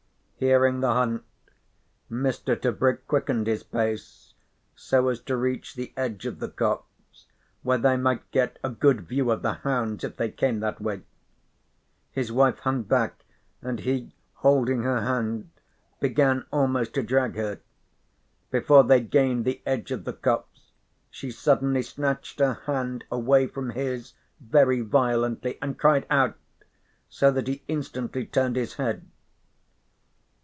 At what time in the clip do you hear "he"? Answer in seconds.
13.81-14.15, 27.47-27.61